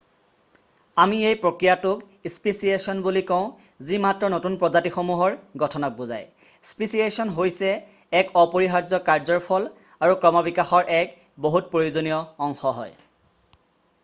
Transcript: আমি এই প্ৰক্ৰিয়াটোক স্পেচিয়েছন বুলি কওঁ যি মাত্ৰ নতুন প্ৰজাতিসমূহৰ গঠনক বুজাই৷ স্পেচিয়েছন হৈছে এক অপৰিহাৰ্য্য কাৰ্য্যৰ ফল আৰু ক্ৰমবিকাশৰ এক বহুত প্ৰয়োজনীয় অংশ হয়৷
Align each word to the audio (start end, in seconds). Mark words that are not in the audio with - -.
আমি 1.01 1.17
এই 1.31 1.37
প্ৰক্ৰিয়াটোক 1.41 2.29
স্পেচিয়েছন 2.35 3.01
বুলি 3.07 3.21
কওঁ 3.31 3.43
যি 3.89 3.99
মাত্ৰ 4.05 4.29
নতুন 4.35 4.55
প্ৰজাতিসমূহৰ 4.63 5.35
গঠনক 5.63 5.93
বুজাই৷ 5.99 6.47
স্পেচিয়েছন 6.69 7.33
হৈছে 7.35 7.71
এক 8.21 8.33
অপৰিহাৰ্য্য 8.45 9.01
কাৰ্য্যৰ 9.11 9.43
ফল 9.49 9.67
আৰু 10.07 10.15
ক্ৰমবিকাশৰ 10.25 10.91
এক 11.01 11.13
বহুত 11.47 11.69
প্ৰয়োজনীয় 11.75 12.17
অংশ 12.49 12.73
হয়৷ 12.79 13.61